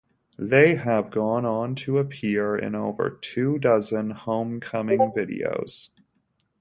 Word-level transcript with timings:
They 0.39 0.77
have 0.77 1.11
gone 1.11 1.45
on 1.45 1.75
to 1.85 1.99
appear 1.99 2.57
in 2.57 2.73
over 2.73 3.07
two 3.21 3.59
dozen 3.59 4.09
Homecoming 4.09 5.13
videos. 5.15 5.89